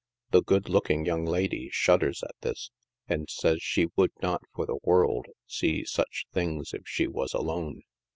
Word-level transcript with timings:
The 0.31 0.41
good 0.41 0.67
looking 0.67 1.05
young 1.05 1.25
lady 1.25 1.69
shudders 1.71 2.23
at 2.23 2.33
this, 2.41 2.71
and 3.07 3.29
says 3.29 3.59
she 3.61 3.85
would 3.95 4.09
not, 4.19 4.41
for 4.55 4.65
the 4.65 4.79
world, 4.81 5.27
see 5.45 5.85
such 5.85 6.25
things 6.33 6.73
if 6.73 6.87
she 6.87 7.05
was 7.05 7.35
alone. 7.35 7.83